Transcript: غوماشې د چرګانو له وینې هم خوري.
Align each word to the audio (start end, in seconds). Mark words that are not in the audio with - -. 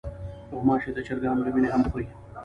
غوماشې 0.55 0.91
د 0.93 0.99
چرګانو 1.07 1.45
له 1.45 1.51
وینې 1.53 1.69
هم 1.73 1.81
خوري. 1.89 2.05